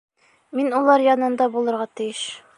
Мин 0.59 0.71
улар 0.79 1.05
янында 1.09 1.51
булырға 1.59 1.89
тейеш. 2.01 2.27